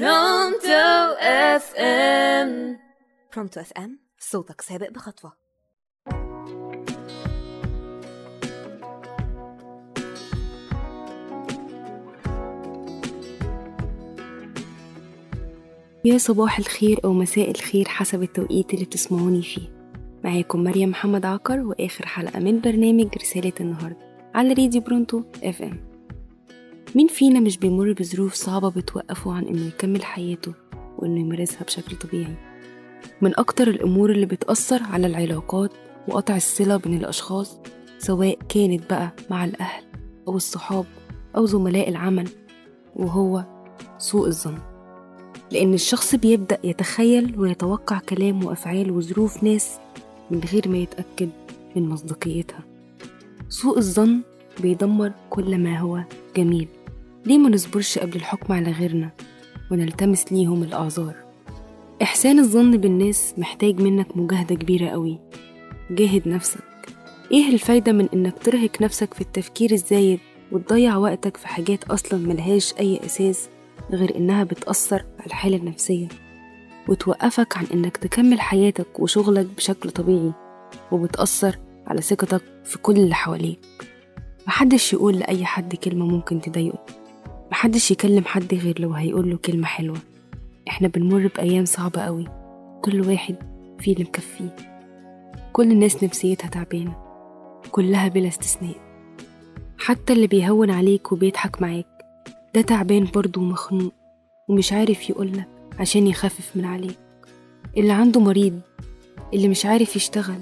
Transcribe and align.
Pronto 0.00 1.14
FM 1.20 2.78
Pronto 3.34 3.60
FM 3.60 3.98
صوتك 4.18 4.60
سابق 4.60 4.90
بخطوة. 4.90 5.32
يا 16.04 16.18
صباح 16.18 16.58
الخير 16.58 17.00
أو 17.04 17.12
مساء 17.12 17.50
الخير 17.50 17.88
حسب 17.88 18.22
التوقيت 18.22 18.74
اللي 18.74 18.84
بتسمعوني 18.84 19.42
فيه. 19.42 19.68
معاكم 20.24 20.64
مريم 20.64 20.88
محمد 20.88 21.26
عقر 21.26 21.60
وآخر 21.60 22.06
حلقة 22.06 22.40
من 22.40 22.60
برنامج 22.60 23.08
رسالة 23.16 23.52
النهاردة 23.60 24.30
على 24.34 24.48
راديو 24.48 24.80
Pronto 24.80 25.22
FM 25.44 25.93
مين 26.94 27.06
فينا 27.06 27.40
مش 27.40 27.56
بيمر 27.58 27.92
بظروف 27.92 28.34
صعبة 28.34 28.70
بتوقفه 28.70 29.32
عن 29.32 29.44
إنه 29.44 29.66
يكمل 29.66 30.04
حياته 30.04 30.54
وإنه 30.98 31.20
يمارسها 31.20 31.64
بشكل 31.64 31.96
طبيعي؟ 31.96 32.34
من 33.20 33.38
أكتر 33.38 33.68
الأمور 33.68 34.10
اللي 34.10 34.26
بتأثر 34.26 34.82
على 34.82 35.06
العلاقات 35.06 35.70
وقطع 36.08 36.36
الصلة 36.36 36.76
بين 36.76 36.94
الأشخاص 36.94 37.58
سواء 37.98 38.38
كانت 38.48 38.90
بقى 38.90 39.12
مع 39.30 39.44
الأهل 39.44 39.82
أو 40.28 40.36
الصحاب 40.36 40.84
أو 41.36 41.46
زملاء 41.46 41.88
العمل 41.88 42.28
وهو 42.96 43.44
سوء 43.98 44.26
الظن. 44.26 44.58
لأن 45.50 45.74
الشخص 45.74 46.14
بيبدأ 46.14 46.58
يتخيل 46.64 47.40
ويتوقع 47.40 47.98
كلام 47.98 48.44
وأفعال 48.44 48.90
وظروف 48.90 49.42
ناس 49.42 49.78
من 50.30 50.40
غير 50.52 50.68
ما 50.68 50.78
يتأكد 50.78 51.30
من 51.76 51.88
مصداقيتها. 51.88 52.60
سوء 53.48 53.78
الظن 53.78 54.20
بيدمر 54.60 55.12
كل 55.30 55.58
ما 55.58 55.78
هو 55.78 56.00
جميل. 56.36 56.68
ليه 57.26 57.38
ما 57.38 57.48
نصبرش 57.48 57.98
قبل 57.98 58.16
الحكم 58.16 58.52
على 58.52 58.70
غيرنا 58.70 59.10
ونلتمس 59.70 60.32
ليهم 60.32 60.62
الأعذار 60.62 61.14
إحسان 62.02 62.38
الظن 62.38 62.76
بالناس 62.76 63.34
محتاج 63.38 63.80
منك 63.80 64.16
مجاهدة 64.16 64.54
كبيرة 64.54 64.88
قوي. 64.88 65.18
جاهد 65.90 66.28
نفسك. 66.28 66.60
إيه 67.32 67.52
الفايدة 67.52 67.92
من 67.92 68.08
إنك 68.14 68.38
ترهق 68.38 68.82
نفسك 68.82 69.14
في 69.14 69.20
التفكير 69.20 69.72
الزايد 69.72 70.20
وتضيع 70.52 70.96
وقتك 70.96 71.36
في 71.36 71.48
حاجات 71.48 71.84
أصلا 71.84 72.18
ملهاش 72.18 72.74
أي 72.80 73.00
أساس 73.06 73.48
غير 73.90 74.16
إنها 74.16 74.44
بتأثر 74.44 75.04
على 75.18 75.26
الحالة 75.26 75.56
النفسية؟ 75.56 76.08
وتوقفك 76.88 77.56
عن 77.56 77.66
إنك 77.74 77.96
تكمل 77.96 78.40
حياتك 78.40 79.00
وشغلك 79.00 79.46
بشكل 79.56 79.90
طبيعي 79.90 80.32
وبتأثر 80.92 81.58
على 81.86 82.02
ثقتك 82.02 82.42
في 82.64 82.78
كل 82.78 82.96
اللي 82.96 83.14
حواليك. 83.14 83.60
محدش 84.46 84.92
يقول 84.92 85.18
لأي 85.18 85.44
حد 85.44 85.74
كلمة 85.74 86.06
ممكن 86.06 86.40
تضايقه. 86.40 87.03
محدش 87.64 87.90
يكلم 87.90 88.24
حد 88.24 88.54
غير 88.54 88.80
لو 88.80 88.92
هيقوله 88.92 89.36
كلمة 89.36 89.66
حلوة. 89.66 89.98
إحنا 90.68 90.88
بنمر 90.88 91.30
بأيام 91.36 91.64
صعبة 91.64 92.00
قوي 92.00 92.24
كل 92.82 93.00
واحد 93.08 93.36
فيه 93.78 93.92
اللي 93.92 94.04
مكفيه. 94.04 94.56
كل 95.52 95.70
الناس 95.72 96.04
نفسيتها 96.04 96.48
تعبانة. 96.48 96.96
كلها 97.72 98.08
بلا 98.08 98.28
استثناء. 98.28 98.74
حتى 99.78 100.12
اللي 100.12 100.26
بيهون 100.26 100.70
عليك 100.70 101.12
وبيضحك 101.12 101.62
معاك 101.62 101.86
ده 102.54 102.60
تعبان 102.60 103.08
برضه 103.14 103.40
ومخنوق 103.40 103.92
ومش 104.48 104.72
عارف 104.72 105.10
يقولك 105.10 105.48
عشان 105.80 106.06
يخفف 106.06 106.56
من 106.56 106.64
عليك. 106.64 106.98
اللي 107.76 107.92
عنده 107.92 108.20
مريض 108.20 108.60
اللي 109.34 109.48
مش 109.48 109.66
عارف 109.66 109.96
يشتغل 109.96 110.40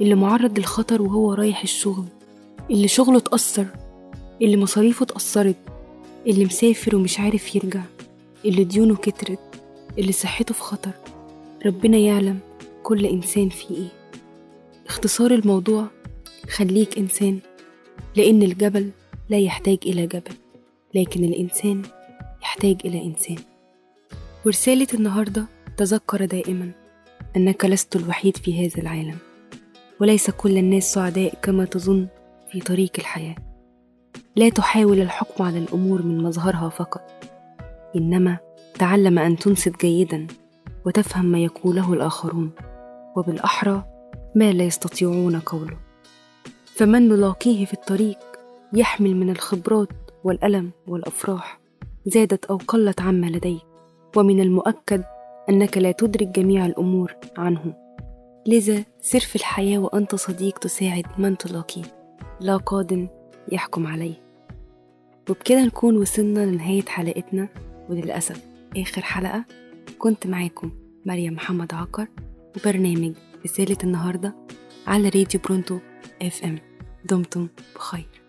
اللي 0.00 0.14
معرض 0.14 0.58
للخطر 0.58 1.02
وهو 1.02 1.32
رايح 1.34 1.62
الشغل 1.62 2.04
اللي 2.70 2.88
شغله 2.88 3.16
اتأثر 3.18 3.66
اللي 4.42 4.56
مصاريفه 4.56 5.02
اتأثرت 5.04 5.56
اللي 6.26 6.44
مسافر 6.44 6.96
ومش 6.96 7.20
عارف 7.20 7.56
يرجع 7.56 7.82
اللي 8.44 8.64
ديونه 8.64 8.96
كترت 8.96 9.38
اللي 9.98 10.12
صحته 10.12 10.54
في 10.54 10.60
خطر. 10.60 10.90
ربنا 11.66 11.96
يعلم 11.98 12.38
كل 12.82 13.06
إنسان 13.06 13.48
فيه 13.48 13.74
إيه. 13.76 13.88
اختصار 14.86 15.30
الموضوع 15.30 15.86
خليك 16.50 16.98
إنسان 16.98 17.38
لأن 18.16 18.42
الجبل 18.42 18.90
لا 19.28 19.38
يحتاج 19.38 19.78
إلى 19.86 20.06
جبل 20.06 20.34
لكن 20.94 21.24
الإنسان 21.24 21.82
يحتاج 22.42 22.76
إلى 22.84 23.02
إنسان. 23.02 23.36
ورسالة 24.46 24.86
النهاردة 24.94 25.46
تذكر 25.76 26.24
دائما 26.24 26.70
أنك 27.36 27.64
لست 27.64 27.96
الوحيد 27.96 28.36
في 28.36 28.66
هذا 28.66 28.82
العالم 28.82 29.18
وليس 30.00 30.30
كل 30.30 30.58
الناس 30.58 30.92
سعداء 30.92 31.34
كما 31.42 31.64
تظن 31.64 32.06
في 32.52 32.60
طريق 32.60 32.90
الحياة. 32.98 33.53
لا 34.36 34.48
تحاول 34.48 35.00
الحكم 35.00 35.44
على 35.44 35.58
الأمور 35.58 36.02
من 36.02 36.22
مظهرها 36.22 36.68
فقط. 36.68 37.02
إنما 37.96 38.38
تعلم 38.78 39.18
أن 39.18 39.36
تنصت 39.36 39.80
جيدا 39.80 40.26
وتفهم 40.86 41.24
ما 41.24 41.38
يقوله 41.38 41.92
الآخرون 41.92 42.50
وبالأحرى 43.16 43.84
ما 44.34 44.52
لا 44.52 44.64
يستطيعون 44.64 45.40
قوله. 45.40 45.76
فمن 46.64 47.08
نلاقيه 47.08 47.64
في 47.64 47.72
الطريق 47.74 48.18
يحمل 48.72 49.16
من 49.16 49.30
الخبرات 49.30 49.88
والألم 50.24 50.70
والأفراح 50.86 51.60
زادت 52.06 52.44
أو 52.44 52.58
قلت 52.68 53.00
عما 53.00 53.26
لديك 53.26 53.62
ومن 54.16 54.40
المؤكد 54.40 55.04
أنك 55.48 55.78
لا 55.78 55.92
تدرك 55.92 56.28
جميع 56.28 56.66
الأمور 56.66 57.14
عنه. 57.38 57.74
لذا 58.46 58.84
سر 59.00 59.20
في 59.20 59.36
الحياة 59.36 59.78
وأنت 59.78 60.14
صديق 60.14 60.58
تساعد 60.58 61.06
من 61.18 61.36
تلاقيه. 61.38 61.84
لا 62.40 62.56
قاد 62.56 63.08
يحكم 63.52 63.86
عليه. 63.86 64.23
وبكده 65.30 65.64
نكون 65.64 65.96
وصلنا 65.96 66.46
لنهاية 66.46 66.84
حلقتنا 66.86 67.48
وللأسف 67.88 68.40
آخر 68.76 69.02
حلقة 69.02 69.44
كنت 69.98 70.26
معاكم 70.26 70.72
مريم 71.06 71.32
محمد 71.34 71.74
عقر 71.74 72.06
وبرنامج 72.56 73.14
رسالة 73.44 73.76
النهاردة 73.84 74.34
على 74.86 75.08
راديو 75.08 75.40
برونتو 75.44 75.78
اف 76.22 76.44
ام 76.44 76.58
دمتم 77.04 77.48
بخير. 77.76 78.23